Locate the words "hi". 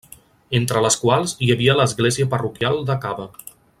1.47-1.49